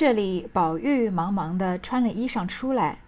[0.00, 3.00] 这里，宝玉忙忙的穿了衣裳出来，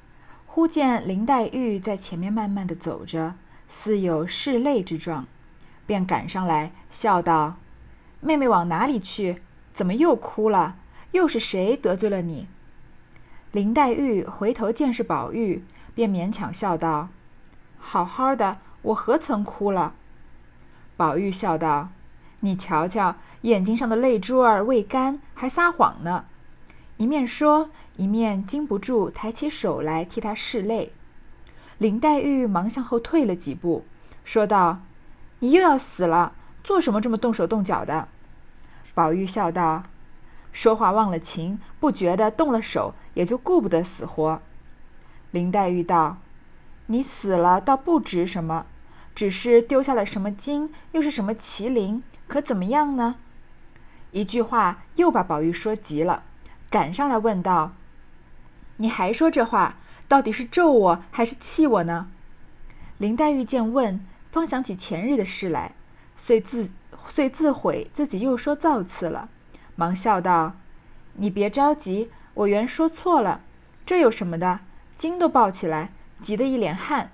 [0.44, 3.32] 忽见林黛玉在前面慢慢的走着，
[3.70, 5.26] 似有拭泪之状，
[5.86, 7.54] 便赶上来笑道
[8.20, 9.40] ：“妹妹往哪里去？
[9.72, 10.76] 怎么又哭了？
[11.12, 12.46] 又是谁得罪了你？”
[13.52, 15.64] 林黛玉回头见是宝玉，
[15.94, 17.08] 便勉强笑道
[17.80, 19.94] ：“好好的，我何曾哭了？”
[20.98, 21.88] 宝玉笑道
[22.40, 26.26] ：“你瞧瞧，眼睛上的泪珠儿未干，还撒谎呢。”
[27.02, 30.92] 一面说，一面禁不住抬起手来替他拭泪。
[31.78, 33.84] 林黛玉忙向后退了几步，
[34.24, 34.78] 说道
[35.40, 38.06] ：“你又要死了，做什么这么动手动脚的？”
[38.94, 39.82] 宝玉笑道
[40.54, 44.40] ：“说话忘了情，不觉得动了手，也就顾不得死活。”
[45.32, 46.18] 林黛玉道
[46.86, 48.66] ：“你死了倒不值什么，
[49.12, 53.16] 只是丢下了什么金，又是什么麒麟，可怎么样呢？”
[54.12, 56.22] 一句话又把宝玉说急了。
[56.72, 57.72] 赶上来问道
[58.78, 59.76] ：“你还说这话，
[60.08, 62.08] 到底是咒我还是气我呢？”
[62.96, 65.72] 林黛玉见问，方想起前日的事来，
[66.16, 66.70] 遂自
[67.10, 69.28] 遂自悔自己又说造次了，
[69.76, 70.54] 忙笑道
[71.20, 73.42] ：“你别着急，我原说错了，
[73.84, 74.60] 这有什么的？
[74.96, 75.90] 惊都抱起来，
[76.22, 77.10] 急得一脸汗。”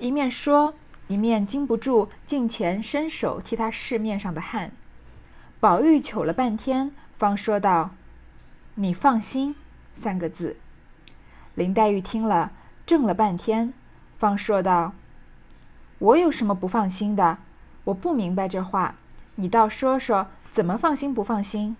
[0.00, 0.74] 一面说，
[1.06, 4.72] 一面禁不住近前伸手替他拭面上的汗。
[5.60, 7.90] 宝玉瞅了半天，方说道。
[8.78, 9.56] 你放心，
[9.94, 10.56] 三个字。
[11.54, 12.52] 林黛玉听了，
[12.86, 13.72] 怔了半天，
[14.18, 14.92] 方说道
[15.98, 17.38] ：“我有什么不放心的？
[17.84, 18.94] 我不明白这话，
[19.36, 21.76] 你倒说说，怎么放心不放心？”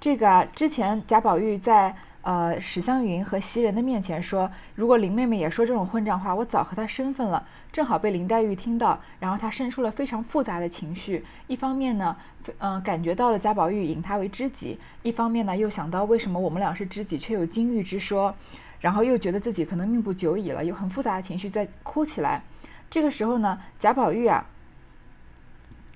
[0.00, 1.96] 这个，之前贾宝玉在。
[2.22, 7.46] 呃，史湘云和袭人的面前说，如果林妹妹也说这种混账话，我早和她生分了。
[7.72, 11.24] 正好被林黛玉听到，然后她生出了非常复杂的情绪。
[11.46, 12.16] 一方面呢，
[12.58, 18.34] 嗯，感觉到了贾宝玉引她为知己；一方面呢，又想到为什么我们俩是知己却有金玉之说，
[18.80, 22.42] 然后又觉得自己可能命不久矣了，有很复杂的情绪在哭起来。
[22.90, 24.44] 这个时候呢，贾宝玉啊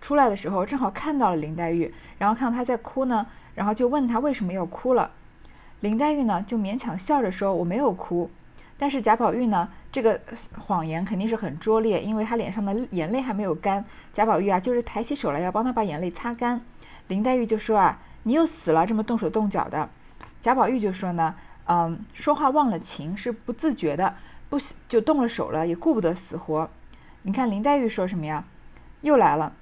[0.00, 5.10] 出来的时候，正好看到了林黛玉，然后看到她在哭呢，然后就问她为什么要哭了。
[5.82, 8.30] 林黛玉呢，就勉强笑着说：“我没有哭。”
[8.78, 10.20] 但是贾宝玉呢，这个
[10.56, 13.84] 谎言肯定是很拙劣，因为他脸上的眼泪还没有干。
[14.14, 16.60] 贾宝玉啊，就是抬起手来要帮他把眼泪擦干。
[17.08, 19.88] 林黛玉就说：“啊，你又死了，这么动手动脚的。”
[20.40, 21.34] 贾宝玉就说呢
[21.66, 24.14] ：“嗯，说话忘了情，是不自觉的，
[24.48, 26.70] 不就动了手了，也顾不得死活。”
[27.22, 28.44] 你看林黛玉说什么呀？
[29.00, 29.52] 又来了，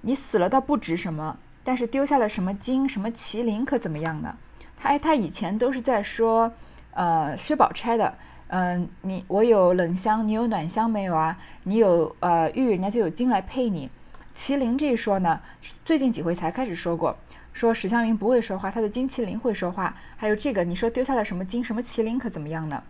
[0.00, 4.36] 你死了倒不值什么，但是丢下了什么金、什么麒麟，可怎么样呢？
[4.80, 6.52] 他他以前都是在说，
[6.92, 8.14] 呃，薛宝钗的，
[8.48, 11.36] 嗯，你我有冷香，你有暖香没有啊？
[11.64, 13.90] 你有呃玉，人家就有金来配你。
[14.36, 15.40] 麒麟这一说呢，
[15.84, 17.16] 最近几回才开始说过，
[17.52, 19.94] 说史湘云不会说话，他的金麒麟会说话。
[20.16, 22.82] 还有这个，你说丢下了什么金什么麒麟可怎么样呢？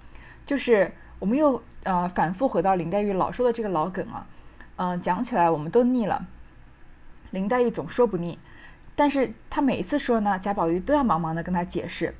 [0.44, 4.26] 就是我们又呃反复回到林黛玉老说的这个老梗啊，
[4.76, 6.24] 嗯，讲起来我们都腻了，
[7.30, 8.38] 林黛玉总说不腻。
[8.98, 12.12] 但是他每一次说呢，贾宝玉都要忙忙的跟他解释，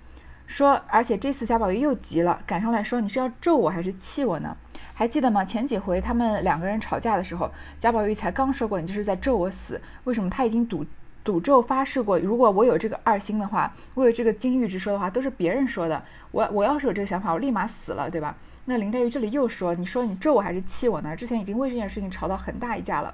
[0.47, 4.57] 说，而且这次贾宝玉又急了，赶上来说你是要咒我还是气我呢？
[4.95, 5.45] 还记得吗？
[5.45, 7.51] 前几回他们两个人吵架的时候，
[7.81, 10.87] 贾宝玉才刚说过你就是在咒我死，为什么他已经赌
[11.25, 16.01] 赌咒发誓过，如果我有这个二心的话，我有这个金玉之说的话，都是别人说的，
[16.31, 18.37] 我我要是有这个想法，我立马死了，对吧？
[18.67, 21.17] 那林黛玉这里又说，你说你咒我还是气我呢？
[21.17, 23.13] 之前已经为这件事情吵到很大一架了。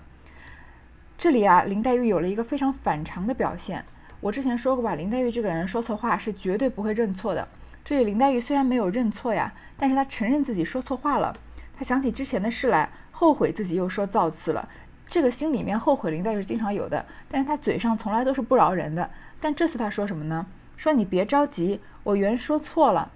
[1.24, 3.82] 这里啊，林黛玉有了一个非常反常的表现。
[4.20, 7.48] 我之前说过吧，林黛玉这个人说错话是绝对不会认错的。
[7.82, 11.34] 这里林黛玉虽然没有认错呀，但是她承认自己说错话了。
[11.78, 14.68] 她想起之前的事来，后悔自己又说造次了。
[15.08, 19.08] 这个心里面后悔，林黛玉是经常有的，但是她嘴上从来都是不饶人的。
[19.41, 20.44] 但这次她说什么呢？
[20.76, 23.10] 说你别着急，我原说错了。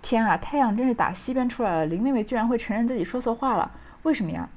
[0.00, 1.84] 天啊，太阳真是打西边出来了！
[1.84, 3.70] 林妹妹居然会承认自己说错话了，
[4.04, 4.48] 为什么呀？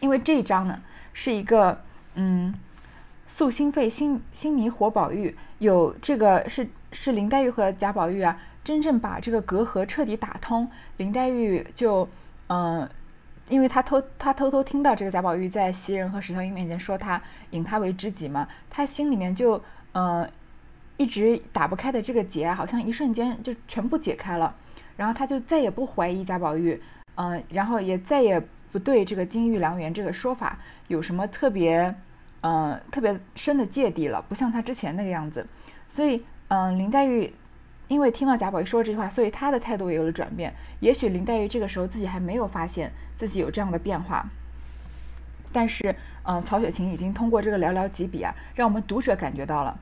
[0.00, 0.80] 因为这一章呢。
[1.12, 1.80] 是一个
[2.14, 2.54] 嗯，
[3.26, 10.70] 素心肺心心迷活宝玉有这个是是林黛玉和贾宝玉啊，真正把这个隔阂彻底打通。
[10.96, 12.08] 林黛玉就
[12.48, 12.88] 嗯，
[13.48, 17.20] 因为他偷他偷偷听到这个贾宝玉在袭人和史湘云面前说他
[17.50, 20.28] 引他为知己嘛，他心里面就嗯
[20.96, 24.54] 一直打不开的这个结啊，好像一瞬间就全部解开了，
[24.96, 26.82] 然后他就再也不怀疑贾宝玉，
[27.14, 28.42] 嗯，然后也再也。
[28.72, 30.58] 不对这个金玉良缘这个说法
[30.88, 31.94] 有什么特别，
[32.40, 35.46] 嗯，特别深的芥蒂了，不像他之前那个样子。
[35.90, 37.32] 所以，嗯，林黛玉
[37.88, 40.54] 因为听到贾宝玉说这句话，所以她的态度也有了转变。
[40.80, 44.26] 也许林黛玉这个时候自己还没有发现自己有这样的变化，
[45.52, 49.78] 但是，嗯，曹雪芹已经通过这个寥寥几笔啊，让我们读者感觉到了。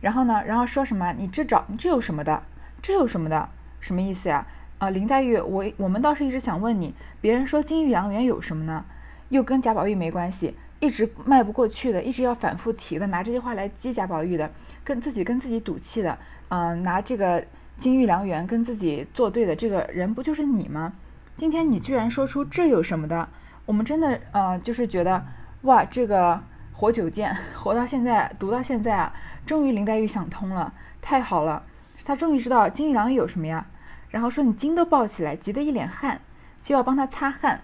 [0.00, 1.12] 然后呢，然后说什么？
[1.12, 2.42] 你这找你这有什么的？
[2.82, 3.48] 这有什么的？
[3.80, 4.46] 什么意思呀？
[4.78, 8.84] 啊林黛玉，我我们倒是一直想问你，别人说金玉良缘有什么呢？
[9.30, 14.50] 又跟贾宝玉没关系，一直迈不过去的，一直要反复提的，拿这句话来激贾宝玉的，
[14.84, 16.18] 跟自己跟自己赌气的，
[16.48, 17.44] 嗯，拿这个
[17.78, 20.92] 金玉良缘跟自己作对的这个人不就是你吗？
[21.36, 23.28] 今天你居然说出这有什么的？
[23.66, 25.24] 我们真的呃，就是觉得
[25.62, 26.40] 哇，这个
[26.72, 29.12] 活久见，活到现在，读到现在啊，
[29.46, 31.62] 终于林黛玉想通了，太好了，
[32.04, 33.66] 她终于知道金玉良缘有什么呀。
[34.14, 36.20] 然后说你筋都抱起来，急得一脸汗，
[36.62, 37.62] 就要帮他擦汗。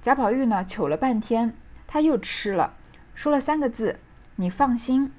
[0.00, 1.56] 贾宝玉呢，瞅了半天，
[1.88, 2.74] 他又吃了，
[3.16, 3.98] 说了三个字
[4.36, 5.12] ：“你放心。”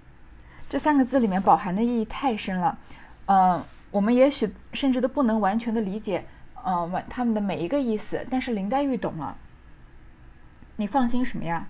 [0.69, 2.77] 这三个字里面饱含的意义太深了，
[3.25, 3.62] 嗯，
[3.92, 6.24] 我们也许甚至都不能完全的理解，
[6.63, 9.36] 嗯，完他们的每一个意思，但是林黛玉懂了。
[10.77, 11.68] 你放心什么呀？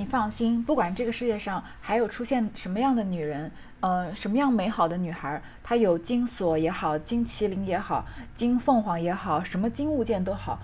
[0.00, 10.58] 你放心，不管这个世界上还有出现什么样的女人，呃，什么样美好的女孩，她有金锁也好，金麒麟也好，金凤凰也好，什么金物件都好，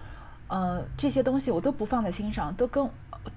[0.48, 2.88] 呃，这些东西我都不放在心上，都跟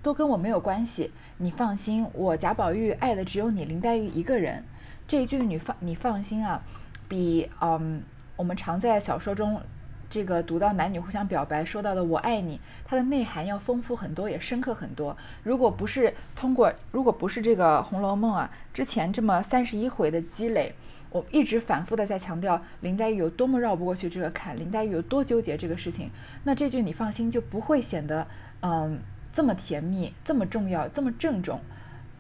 [0.02, 1.12] 都跟我没有关系。
[1.36, 4.64] 你放心，我贾宝玉爱的只有你林黛玉一个人。
[5.06, 6.62] 这一句你放你放心啊，
[7.10, 8.02] 比嗯
[8.38, 9.62] 我们常在小说中。
[10.10, 15.16] 这个读到男女互相表白，说到的“我爱你”，它的内涵要丰富很多，也深刻很多。
[15.44, 20.74] 如果不是通过，如果不是这个《红楼梦》啊，之前这么三十一回的积累，
[21.12, 26.10] 我一直反复的在强调林黛玉有多么绕不过去这个坎，林黛玉有多纠结这个事情，
[26.44, 28.26] 那这句你放心就不会显得
[28.62, 29.00] 嗯
[29.32, 31.60] 这么甜蜜、这么重要、这么郑重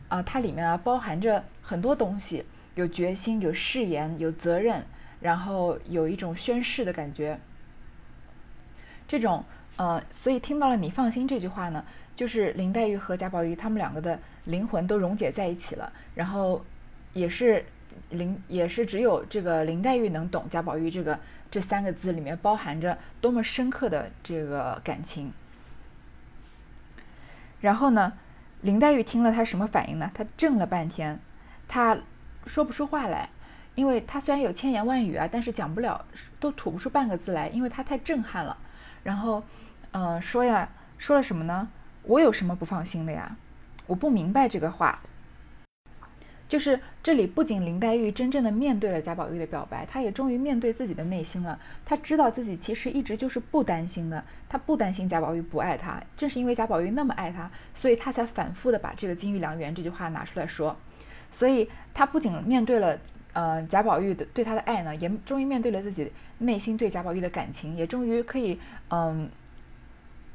[0.09, 0.21] 啊。
[0.21, 2.45] 它里面啊包含着很多东西，
[2.75, 4.83] 有决心、有誓言、有责任，
[5.21, 7.39] 然后有一种宣誓的感觉。
[9.09, 9.43] 这种，
[9.77, 11.83] 呃，所以听到了“你放心”这句话呢，
[12.15, 16.63] 就是林黛玉和贾宝玉他们两个的灵魂都溶解在一起了，然后
[17.13, 17.65] 也是
[18.11, 21.19] 林，也是只有这个林黛玉能懂贾宝玉这个
[21.49, 25.33] 这三个字里面包含着多么深刻的这个感情。
[27.61, 28.13] 然后呢，
[28.61, 30.11] 林黛玉听了他什么反应呢？
[30.13, 31.19] 他怔了半天，
[31.67, 31.97] 他
[32.45, 33.29] 说不出话来，
[33.73, 36.05] 因为他虽然有千言万语啊，但是讲不了，
[36.39, 38.55] 都吐不出半个字来，因为他太震撼了。
[39.03, 39.43] 然后，
[39.91, 41.69] 嗯，说呀，说了什么呢？
[42.03, 43.35] 我有什么不放心的呀？
[43.87, 44.99] 我不明白这个话。
[46.47, 51.59] 就是这里不仅林黛玉真正的面对了贾宝玉的表白，她也终于面对自己的内心了。
[51.85, 56.01] 她知道自己其实一直就是不担心的，她不担心贾宝玉不爱她。
[56.17, 60.75] 正是因为贾宝玉那么爱她，所以她才反复的把这个“金玉良缘”这句话拿出来说。
[61.31, 62.97] 所以她不仅面对了。
[63.33, 68.59] 呃，贾宝玉的对他的爱呢，也终于面对了自己内心对贾宝玉的感情，也终于可以
[68.89, 69.29] 嗯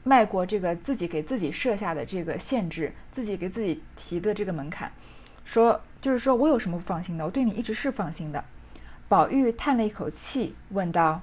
[0.04, 4.92] 迈过这个自己给自己设下的这个限制，自己给自己提的这个门槛，
[5.44, 7.24] 说就是说我有什么不放心的？
[7.24, 8.44] 我对你一直是放心的。
[9.08, 11.22] 宝玉叹了一口气，问道：“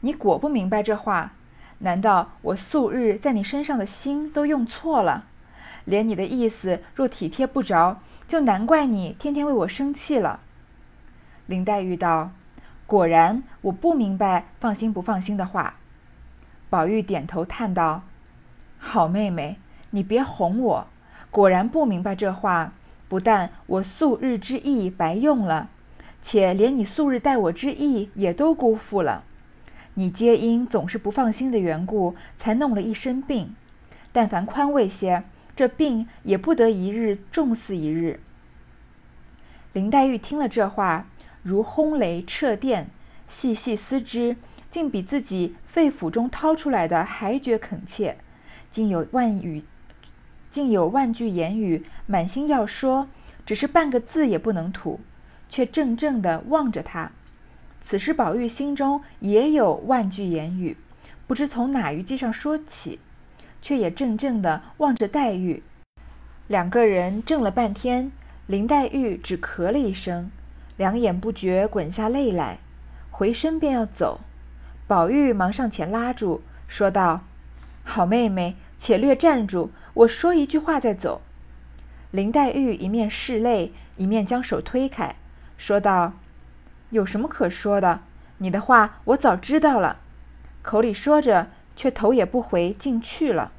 [0.00, 1.32] 你果不明白这话？
[1.78, 5.26] 难道我素日在你身上的心都用错了？
[5.84, 10.40] 连你的意思若体贴不着，就难怪你天天为我生气了。”
[11.48, 12.30] 林黛玉道
[12.86, 15.76] ：“果然，我不明白放心不放心的话。”
[16.68, 18.02] 宝玉点头叹道
[18.78, 19.56] ：“好妹妹，
[19.90, 20.86] 你别哄我。
[21.30, 22.74] 果然不明白这话，
[23.08, 25.70] 不但我素日之意白用了，
[26.20, 29.24] 且连你素日待我之意也都辜负了。
[29.94, 33.56] 你皆因总是不放心的缘故，才弄了一身病。
[34.12, 35.24] 但凡宽慰些，
[35.56, 38.20] 这病也不得一日重似一日。”
[39.72, 41.06] 林黛玉听了这话。
[41.42, 42.90] 如轰雷掣电，
[43.28, 44.36] 细细思之，
[44.70, 48.16] 竟比自己肺腑中掏出来的还觉恳切。
[48.70, 49.64] 竟有万语，
[50.50, 53.08] 竟有万句言语，满心要说，
[53.46, 55.00] 只是半个字也不能吐，
[55.48, 57.12] 却怔怔地望着他。
[57.82, 60.76] 此时宝玉心中也有万句言语，
[61.26, 62.98] 不知从哪一句上说起，
[63.62, 65.62] 却也怔怔地望着黛玉。
[66.46, 68.12] 两个人怔了半天，
[68.46, 70.30] 林黛玉只咳了一声。
[70.78, 72.58] 两眼不觉滚下泪来，
[73.10, 74.20] 回身便要走，
[74.86, 77.22] 宝玉忙上前拉住，说道
[77.82, 81.20] ：“好妹妹，且略站住，我说一句话再走。”
[82.12, 85.16] 林黛玉一面拭泪，一面将手推开，
[85.56, 86.12] 说道
[86.90, 88.00] ：“有什么可说的？
[88.38, 89.96] 你的话我早知道了。”
[90.62, 93.50] 口里说着，却头也不回，进去了。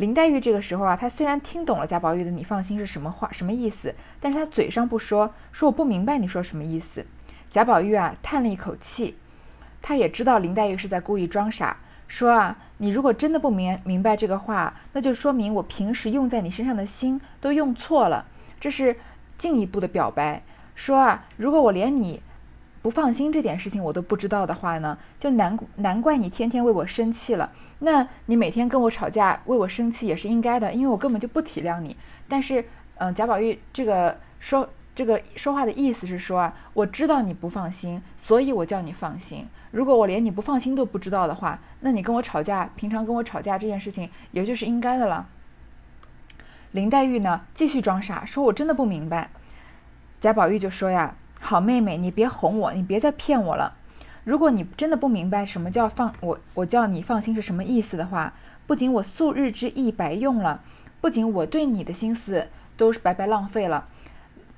[0.00, 7.04] 林黛玉这个时候啊，她虽然听懂了贾宝玉的“你放心”是什么话、什么意思，但是她嘴上不说，说我不明白你说什么意思。
[7.50, 9.16] 贾宝玉啊，叹了一口气，
[9.82, 11.76] 他也知道林黛玉是在故意装傻，
[12.08, 18.24] 说啊，你如果真的不明明白这个话，那就说明我平时用在你身上的心都用错了。
[18.58, 18.96] 这是
[19.36, 20.42] 进一步的表白，
[20.74, 22.22] 说啊，如果我连你
[22.82, 27.52] 不放心这点事情我都不知道的话呢，就难难怪你天天为我生气了。
[27.80, 31.96] 那你每天跟我吵架，为我生气也是应该的，因为我根本就不体谅你。
[32.28, 32.64] 但是，
[32.96, 39.46] 嗯，贾宝玉这个说这个说话的意思是说啊，我知道你不放心，所以我叫你放心。
[39.72, 45.26] 如果我连你不放心都不知道的话，那你跟我吵架，平常跟我吵架这件事情也就是应该的了。
[46.72, 49.30] 林黛玉呢，继续装傻，说：“我真的不明白。”
[50.20, 53.74] 贾宝玉就说：“呀，好妹妹，你别哄我，你别再骗我了。
[54.22, 58.34] 如果你真的不明白什么叫放我，我叫你放心是什么意思的话，
[58.66, 60.60] 不仅我素日之意白用了，
[61.00, 63.86] 不仅我对你的心思都是白白浪费了，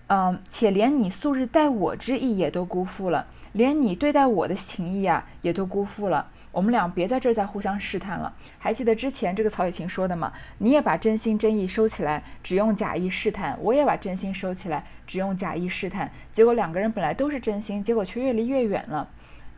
[0.09, 8.33] 嗯，且连你素日待我之意也都辜负了，连你对待我的情谊呀，也都辜负了。”我们俩别在这儿再互相试探了。
[8.59, 10.33] 还记得之前这个曹雪芹说的吗？
[10.59, 16.13] 你也把真心真意收起来，只用假意试探；我也把真心收起来，只用假意试探。
[16.33, 19.09] 结果两个人本来都是真心，结果却越离越远了。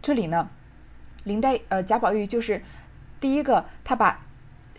[0.00, 0.48] 这里呢，
[1.24, 2.62] 林黛呃贾宝玉就是
[3.20, 4.20] 第一个，他把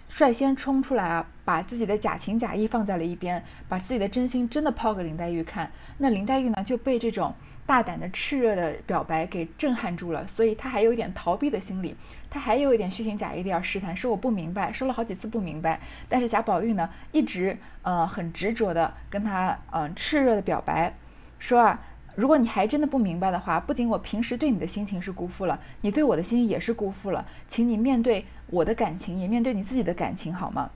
[0.07, 5.69] 率先冲出来啊，把自己的假情假意放在了一边，把自己的真心真的抛给林黛玉看。
[5.97, 7.35] 那林黛玉呢就被这种。
[7.65, 11.95] 大胆的、炽热的表白给震撼住了，所以他还有一点逃避的心理，
[12.29, 15.79] 他还有一点虚情假意的要试探，说我不明白，说了好几次不明白。
[16.07, 20.93] 但是贾宝玉呢，一直呃很执着的跟他嗯炽热的表白，
[21.39, 21.79] 说啊，
[22.15, 30.69] 如果你还真的不明白的话，不仅我平时对你的心情是辜负了，你对我的心也是辜负了，请你面对我的感情，也面对你自己的感情好吗？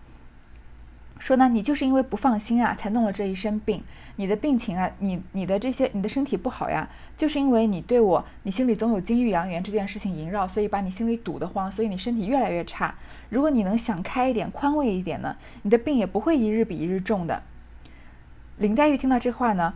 [1.19, 3.83] 说呢，你就是因为不放心啊，才弄了这一身病。
[4.15, 12.95] 你的病情啊，你你的这些，你的身体不好呀，就是因为你对我，你心里总有金玉良缘这件事情萦绕，所以把你心里堵得慌，所以你身体越来越差。
[13.29, 17.43] 如果你能想开一点，宽慰一点呢，你的病也不会一日比一日重的。
[18.57, 19.75] 林黛玉听到这话呢，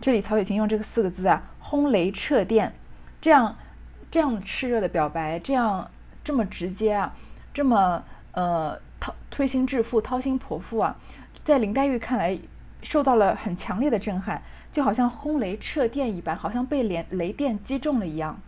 [0.00, 2.72] 这里曹雪芹用这个四个字啊，轰雷掣电，
[3.20, 3.56] 这样
[4.10, 5.88] 这样炽热的表白，这样
[6.24, 7.14] 这么直接啊，
[7.54, 8.76] 这么呃
[9.38, 10.96] 推心置腹、掏心剖腹啊，
[11.44, 12.36] 在林黛玉看来。
[12.80, 14.40] 受到了很强烈的震撼，
[14.72, 18.40] 就好像轰雷掣电一般，好像被连雷电击中了一样。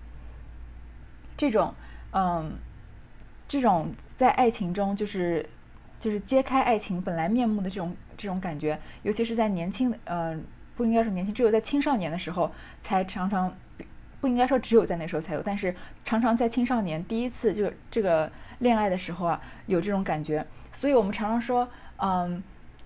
[1.37, 1.75] 这种，
[2.13, 2.53] 嗯，
[3.49, 5.45] 这种在爱情中就是
[5.99, 10.45] 就是揭开爱情本来面目的这种这种感觉，尤其是在年轻，嗯，
[10.77, 12.53] 不应该说年轻，只有在青少年的时候
[12.85, 13.53] 才常常，
[14.21, 18.31] 不应该说只有在那时候才有，但是常常在青少年第一次就这个
[18.61, 20.47] 恋爱的时候啊，有这种感觉。
[20.81, 21.69] 所以我们常常说，
[21.99, 22.43] 嗯。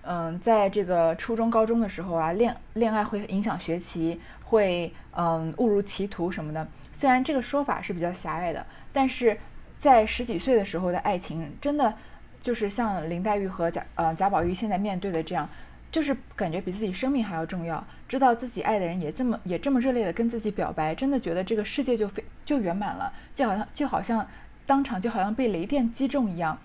[0.07, 6.67] 嗯，在这个初中、高中的时候啊，恋恋爱会影响学习，会嗯误入歧途什么的。
[6.93, 9.35] 虽然这个说法是比较狭隘的，但是
[9.79, 11.91] 在十几岁的时候的爱情，真的
[12.39, 15.49] 就是像林黛玉和贾呃贾宝玉现在面对的这样，
[15.91, 17.83] 就是感觉比自己生命还要重要。
[18.07, 24.27] 知道自己爱的人也这么也这么热烈的跟自己表白，真的觉得这个世界就非就圆满了，就好像就好像
[24.67, 26.55] 当场就好像被雷电击中一样。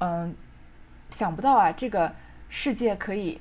[0.00, 0.34] 嗯，
[1.10, 2.12] 想不到啊，这个。
[2.52, 3.40] 世界可以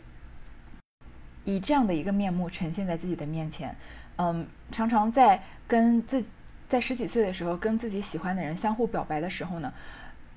[1.44, 3.76] 以这样的一个面目呈现在自己的面前，
[4.18, 6.24] 嗯，常常在跟自
[6.70, 9.74] 在十几岁的时候跟自己喜欢的人相互表白的时候呢，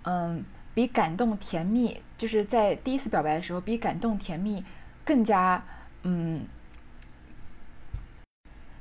[0.04, 4.64] 嗯，比感动甜蜜，就是在第一次表白的时候，比感动甜蜜
[5.04, 5.62] 更加
[6.04, 6.46] 嗯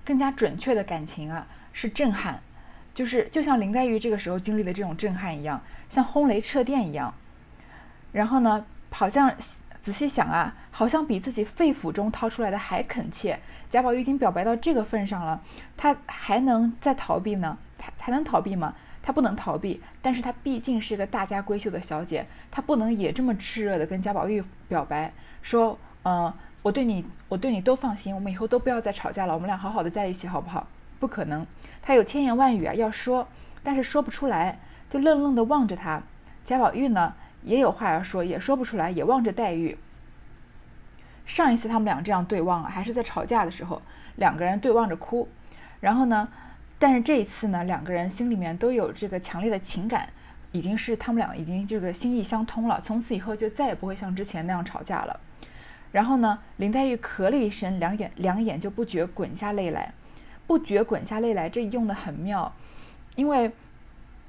[0.05, 2.39] 更加准确的感情啊，是震撼，
[2.96, 7.13] 就是就像林黛玉这个时候经历的这种震撼一样，像轰雷掣电一样，
[8.12, 9.34] 然后呢，好像。
[9.84, 13.39] 仔细想啊，好像比自己肺腑中掏出来的还恳切。
[13.72, 15.41] 贾宝玉已经表白到这个份上了，
[15.75, 17.58] 他还能再逃避呢？
[17.80, 18.75] 他还能逃避吗？
[19.01, 30.68] 他不能逃避，但是他毕竟是个大家闺秀的小姐，她不能也这么炽热的跟贾宝玉表白，说，嗯，我对你，我对你都放心，我们以后都不要再吵架了，我们俩好好的在一起，好不好？
[31.00, 31.44] 不可能，
[31.82, 33.27] 他有千言万语啊要说，
[33.63, 34.60] 但是说不出来，
[34.91, 36.03] 就愣愣的望着他。
[36.46, 37.15] 贾宝玉呢？
[37.43, 39.77] 也有话要说，也说不出来，也望着黛玉。
[41.25, 43.81] 上一次他们俩这样对望啊，还是在吵架的时候，
[44.15, 45.29] 两个人对望着哭。
[45.79, 46.27] 然后呢，
[46.77, 50.10] 但是这一次呢，两个人心里面都有这个强烈的情感，
[50.51, 55.19] 已经是他们俩已经这个心意相通了，从此以后就再也不会像之前那样吵架了。
[55.91, 59.93] 然后呢，林黛玉咳了一声，两眼两眼就不觉滚下泪来，
[60.48, 62.53] 不觉滚下泪来，这用的很妙，
[63.15, 63.51] 因为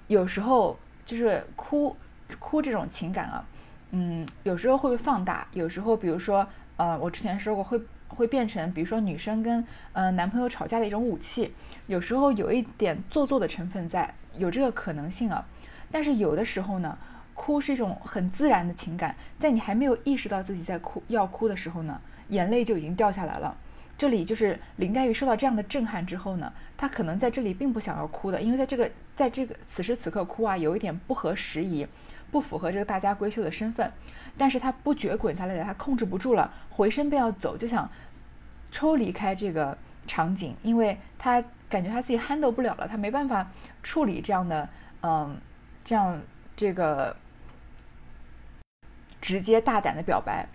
[0.07, 1.97] 有时候就是哭。
[2.39, 3.45] 哭这种情感啊，
[3.91, 6.47] 嗯，有时候会被放大，有时候比如说，
[6.77, 11.53] 呃，我之前说过会会变成，比如说女生跟呃男朋友吵架的一种武器，
[11.87, 15.45] 有时候有一点做作的成分在，有这个可能性啊。
[15.91, 16.97] 但是有的时候呢，
[17.35, 23.57] 哭是一种很自然的情感，在你还没有意识到自己在哭要哭的时候呢，眼泪就已经掉下来了。
[23.99, 31.87] 这里就是林黛玉受到这样的震撼之后呢，她可能在这里并不想要哭的，因为在这个在这个此时此刻哭啊，有一点不合时宜，
[32.33, 33.93] 不符合这个大家闺秀的身份。
[34.37, 37.89] 但是她不觉滚下来的，她控制不住了，回身便要走，就想
[38.73, 43.49] 抽离开这个场景，因为她感觉她自己 handle 不了了，她没办法
[43.85, 44.69] 处理这样的
[45.03, 45.39] 嗯
[45.85, 46.21] 这样
[46.57, 47.15] 这个
[49.21, 50.49] 直接大胆的表白。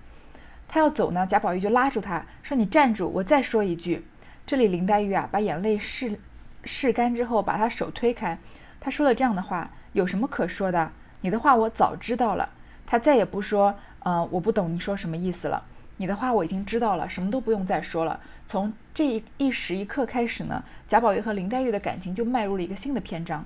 [0.69, 4.05] 他要走呢，贾宝玉就拉住他说：“你站住，我再说一句。”
[4.45, 6.17] 这里林黛玉啊，把眼泪拭
[6.65, 8.37] 拭干之后，把他手推开。
[8.81, 10.91] 他说了这样的话：“有什么可说的？
[11.21, 12.49] 你的话我早知道了。”
[12.85, 15.63] 他再也不说：“嗯，我不懂你说什么意思了。
[15.97, 23.43] 你的话我已经知道了，什么都不用再说了。”从这一一时一刻开始呢，贾宝玉和林黛玉的感情就迈入了一个新的篇章。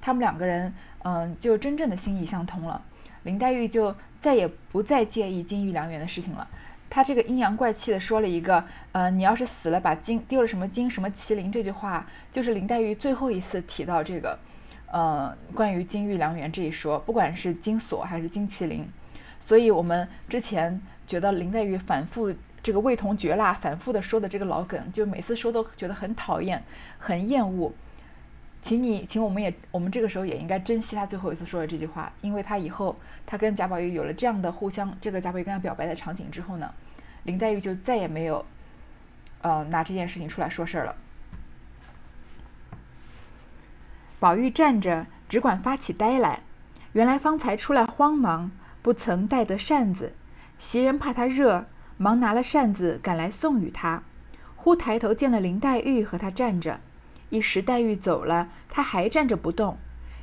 [0.00, 2.80] 他们两个人，嗯，就真正的心意相通了。
[3.24, 6.46] 林黛玉就再也不再介意金玉良缘的事情了。
[6.88, 8.62] 他这个阴阳怪气的说了一个，
[8.92, 14.38] 呃，你要是死了，把金丢了什么金什么麒麟这句话，就是林黛玉最后一次提到这个，
[14.94, 18.88] 呃，关于金玉良缘这一说，不管是金锁还是金麒麟，
[19.40, 22.32] 所以我们之前觉得林黛玉反复
[22.62, 26.62] 这个味同嚼蜡，反复的说的这个老梗，就每次说都觉得很讨厌，
[27.00, 27.72] 很厌恶。
[28.62, 32.94] 请你，请我们也，我们这个时候也应该珍惜他最后一次说的这句话，因为他以后
[33.26, 36.72] 他跟贾宝玉有了这样的互相，这个贾宝玉跟他表白的场景之后呢，
[37.24, 38.46] 林黛玉就再也没有，
[39.42, 40.94] 呃，拿这件事情出来说事儿了。
[44.24, 46.40] 宝玉站着，只管发起呆来。
[46.94, 48.50] 原来方才出来慌忙，
[48.80, 50.14] 不曾带得扇子，
[50.58, 51.66] 袭人怕他热，
[51.98, 54.02] 忙拿了扇子赶来送与他。
[54.56, 56.80] 忽抬头见了林黛玉和他站着。
[57.28, 59.76] 一时黛玉走了，他还站着不动。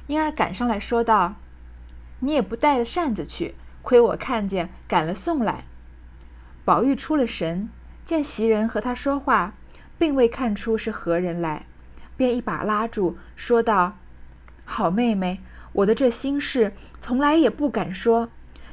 [0.08, 1.36] 莺儿赶上来说道
[2.22, 3.54] ：“你也不带了扇子去，
[3.84, 5.66] 亏我看见，赶了送来。”
[6.66, 7.70] 宝玉出了神，
[8.04, 9.54] 见袭人和他说话，
[10.00, 11.68] 并未看出是何人来，
[12.22, 13.98] 便一把拉住，说道
[14.64, 15.40] ：“好妹妹，
[15.72, 18.30] 我的这心事从来也不敢说，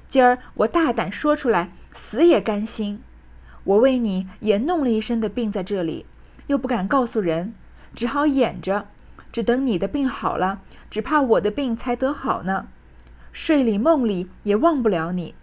[0.06, 3.02] 今儿我大胆说出来，死也甘心。
[3.64, 6.04] 我为你也弄了一身的病在这里，
[6.48, 7.54] 又不敢告诉人。”
[7.96, 8.86] 只好掩着，
[9.32, 12.68] 只等你的病好了，只怕我的病才得好呢。
[13.32, 15.34] 睡里梦里也忘不了你。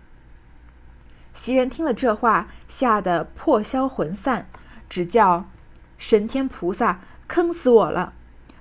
[1.33, 4.47] 袭人听了这话，吓得破消魂散，
[4.87, 5.49] 只叫
[5.97, 8.13] 神天菩萨坑死我了，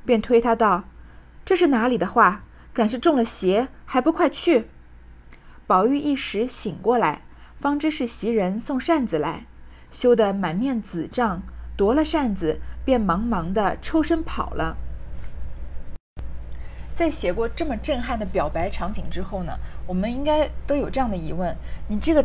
[0.05, 0.85] 便推他道
[1.45, 2.43] ：“这是哪里的话？
[2.73, 4.67] 敢是中了邪，还不快去！”
[5.67, 7.23] 宝玉一时醒过来，
[7.61, 9.47] 方知是袭人送扇子来，
[9.91, 11.43] 羞得满面紫胀，
[11.77, 12.61] 夺了扇子。
[12.85, 14.77] 便忙忙的抽身跑了。
[16.95, 21.57] 在写过这么震撼的表白场景之后呢，我们应该都有这样的疑问：
[21.89, 22.23] 你这个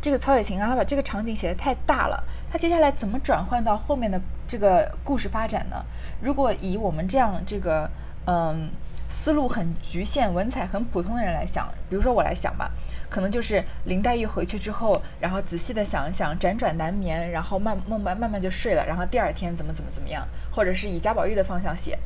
[0.00, 4.18] 这个曹雪芹啊，他把这个场景写的太大了，他接下来怎么转换到后面的
[4.50, 5.76] 这个故事发展呢？
[6.20, 7.88] 如果以我们这样这个
[8.26, 8.68] 嗯
[9.08, 12.72] 思路很局限、文采很普通的人来想，比如说我来想吧。
[13.08, 21.96] 可能就是林黛玉回去之后，然后仔细的想一想，辗转难眠，然后慢慢慢慢慢就睡了，然后第二天怎么怎么怎么样，或者是以贾宝玉的方向写，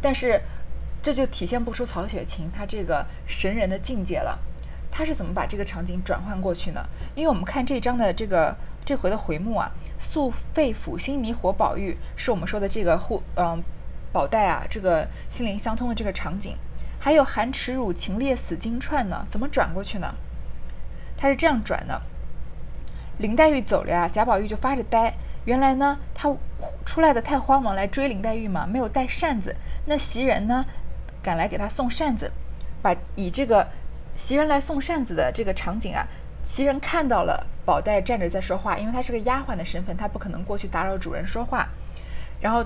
[0.00, 0.40] 但是
[1.04, 4.40] 这就体现不出曹雪芹他这个神人的境界了。
[4.90, 6.84] 他是怎么把这个场景转换过去呢？
[7.14, 13.62] 因为我们看这章的这个这回的回目啊，“素肺腑心迷活宝玉”，是我们说的这个互嗯
[14.12, 16.56] 宝黛啊这个心灵相通的这个场景，
[16.98, 20.14] 还有“含耻辱情烈死金钏”呢，怎么转过去呢？
[21.16, 22.02] 他是这样转的，
[23.18, 25.14] 林黛玉走了呀，贾宝玉就发着呆。
[25.44, 26.32] 原来呢，他
[26.84, 29.54] 出来的太慌忙来追林黛玉嘛，没有带扇子。
[29.86, 30.64] 那袭人呢，
[31.22, 32.30] 赶来给他送扇子，
[32.80, 33.68] 把以这个
[34.16, 36.06] 袭人来送扇子的这个场景啊，
[36.44, 41.68] 袭人看到了宝黛站着在说话，因为她是个丫鬟的身份，她不可能过去打扰主人说话。
[42.40, 42.64] 然后，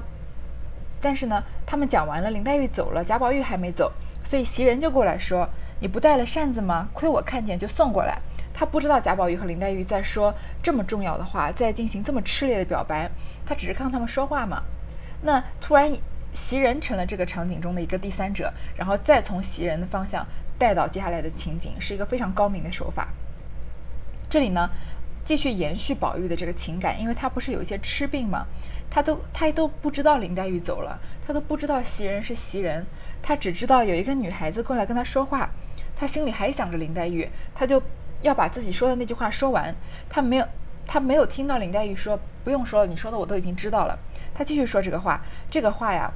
[1.00, 3.92] 但是呢，他们讲完了，林黛玉走了，贾宝玉还没走，
[4.24, 5.48] 所以袭人就过来说
[5.80, 6.88] ：“你不带了扇子吗？
[6.92, 8.18] 亏我看见就送过来。”
[8.58, 13.10] 他不知道贾宝玉和林黛玉在说这么重要的话，在进行这么炽烈的表白，
[13.44, 14.62] 他只是看到他们说话嘛。
[15.20, 15.94] 那突然
[16.32, 20.26] 袭人成了这个场景中的一个第三者，然后再从袭人的方向
[20.58, 23.08] 带到接下来的情景，是一个非常高明的手法。
[24.28, 24.70] 这里呢，
[25.24, 28.46] 继续延续宝玉的这个情感，因为他不是有一些痴病嘛，
[28.90, 32.86] 他都他都不知道林黛玉走了，他都不知道袭人是袭人，
[33.22, 35.50] 他只知道有一个女孩子过来跟他说话，
[35.96, 37.82] 他心里还想着林黛玉，他就。
[38.22, 39.72] 要把自己说的那句话说完，
[40.08, 40.48] 他没有，
[40.86, 43.96] 他没有听到林黛玉说不用说了，你说的我都已经知道了。
[44.34, 46.10] 他继续说这个话，这个话呀，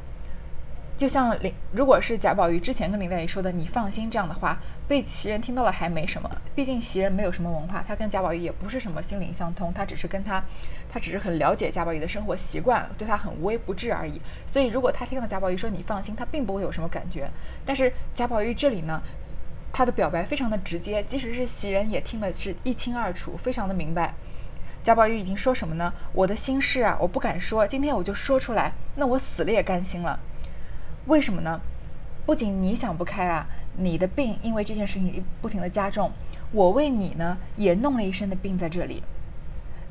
[1.01, 10.45] 就像林，如果是贾宝玉之前跟林黛玉说的“你放心”这样的话，被袭人听到了还没什么，毕竟袭人没有什么文化，他跟贾宝玉也不是什么心灵相通，他只是跟他，
[10.93, 14.21] 他只是很了解贾宝玉的生活习惯，对他很无微不至而已。
[14.47, 17.31] 所以如果他听到贾宝玉说“你放心”，他并不会有什么感觉。
[17.65, 19.01] 但是贾宝玉这里呢，
[19.73, 24.13] 他的表白非常的直接，即使是袭人也听得是一清二楚，非常的明白。
[24.85, 25.95] 贾宝玉已经说什么呢？
[26.13, 30.21] 我的心事啊，我不敢说，今天我就说出来，那我死了也甘心了。
[31.07, 31.61] 为什么呢？
[32.27, 36.13] 不仅你想不开啊，你的病因为这件事情不停的加重，
[36.53, 39.03] 我为你呢也弄了一身的病在这里。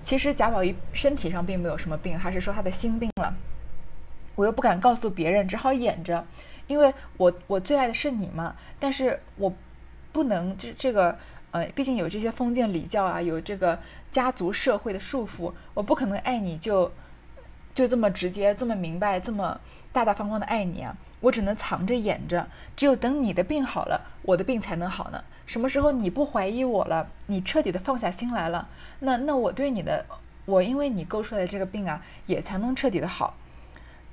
[0.05, 3.35] 其实贾宝玉身体上并没有什么病，还是说他的心病了。
[4.35, 6.25] 我又不敢告诉别人，只好掩着，
[6.67, 8.55] 因为我我最爱的是你嘛。
[8.79, 9.53] 但是我
[10.13, 11.17] 不能这这个
[11.51, 13.79] 呃，毕竟有这些封建礼教啊，有这个
[14.11, 16.91] 家族社会的束缚，我不可能爱你就
[17.73, 19.59] 就这么直接，这么明白，这么。
[19.91, 25.23] 大大方方的爱你啊，我只能藏着掩着，只有等你的病好了，我的病才能好呢。
[25.45, 28.67] 什么时候你不怀疑我了，你彻底的放下心来了，
[28.99, 30.05] 那那我对你的，
[30.45, 33.33] 我因为你勾出来的这个病啊，也才能彻底的好。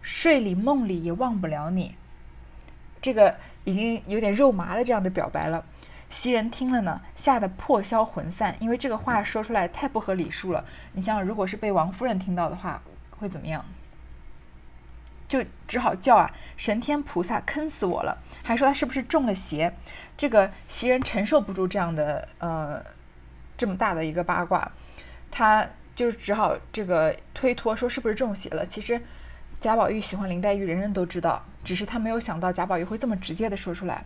[0.00, 1.94] 睡里梦里也忘不了你，
[3.02, 3.34] 这个
[3.64, 5.64] 已经有点肉麻的这样的表白了。
[6.08, 10.64] 袭人听了呢，吓得破消魂散，因为这个话说出来太不合礼数了。
[10.92, 12.80] 你想想，如果是被王夫人听到的话，
[13.18, 13.64] 会怎么样？
[15.28, 18.16] 就只好叫啊，神天菩萨坑死我了！
[18.42, 19.72] 还说他是不是中了邪？
[20.16, 22.82] 这个袭人承受不住这样的呃
[23.56, 24.70] 这么大的一个八卦，
[25.30, 28.64] 他就只好这个推脱说是不是中邪了？
[28.66, 29.02] 其实
[29.60, 34.04] 贾宝玉喜欢林黛玉，人人都知道，只是他没有想到贾宝玉会这么直接的说出来。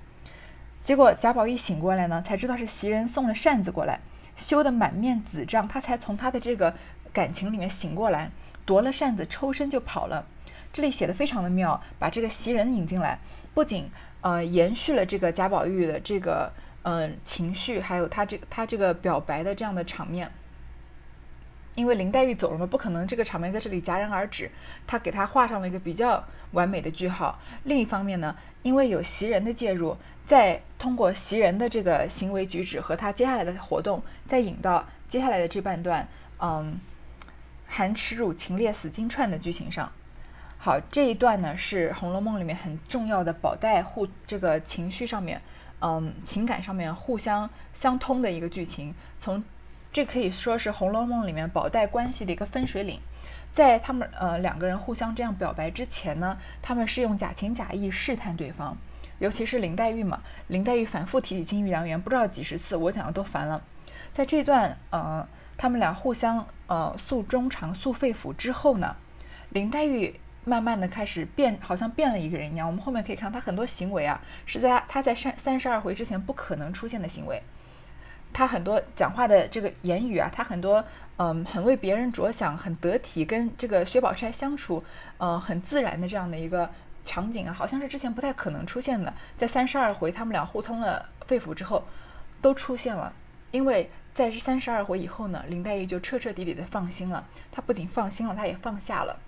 [0.82, 4.00] 结果贾宝玉醒过来呢，才知道是袭人送了扇子过来，
[4.36, 6.74] 羞得满面紫胀，他才从他的这个
[7.12, 8.30] 感情里面醒过来，
[8.64, 10.24] 夺了扇子抽身就跑了。
[10.72, 13.18] 这里写的非常的妙，把这个袭人引进来，
[13.54, 16.52] 不仅呃延续了这个贾宝玉的这个
[16.82, 20.30] 嗯情绪，还有他这他这个表白的这样的场面。
[21.76, 24.50] 因为林黛玉走了嘛，不可能这个场面在这里戛然而止，
[24.88, 27.38] 他给他画上了一个比较完美的句号。
[27.62, 36.08] 另一方面呢，因为有袭人的介入，再通过袭人的这个行为举止和他接下来的活动，再引到接下来的这半段，
[36.40, 36.78] 嗯，
[37.68, 39.90] 含耻辱、情烈死金钏的剧情上。
[40.62, 45.40] 好，这一段呢是《红楼梦》里面很重要的宝黛互这个情绪上面，
[45.80, 48.94] 嗯，情感上面互相相通的一个剧情。
[49.18, 49.42] 从
[49.90, 53.00] 这可以说是《红楼梦》里面宝黛关系的一个分水岭。
[53.54, 58.76] 在他们呃两个人互相这样表白之前呢，他们是用假情假意试探对方，
[59.18, 63.62] 尤其是林黛玉嘛，林黛玉反复提起金玉良缘，不知道几十次，我讲的都烦了。
[64.12, 68.94] 在这段呃他们俩互相呃诉衷肠、诉肺腑之后呢，
[69.48, 70.20] 林黛玉。
[70.44, 72.66] 慢慢的开始变，好像变了一个人一样。
[72.66, 77.42] 我们后面可以看他很多行为啊，是在他在三三十二回之前不可能出现的行为。
[78.32, 80.84] 他很多讲话的这个言语啊，他很多
[81.16, 84.84] 嗯，很为别人着想，很得体，跟这个薛宝钗相处，
[85.18, 86.70] 呃，很自然的这样的一个
[87.04, 89.12] 场景啊，好像是之前不太可能出现的。
[89.36, 91.84] 在三十二回他们俩互通了肺腑之后，
[92.40, 93.12] 都出现了。
[93.50, 97.26] 因为在这三十二回以后呢，林黛玉就彻彻底底的放心了。
[97.50, 99.18] 她不仅放心了，她也放下了。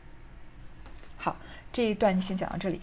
[1.72, 2.80] 这一段就先讲到这里。